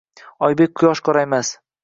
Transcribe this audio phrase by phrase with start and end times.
[0.47, 1.55] Oybek, Quyosh qoraymas